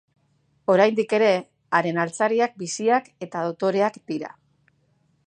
[0.75, 1.27] Oraindik ere,
[1.81, 4.37] haren altzariak biziak eta dotoreak dira.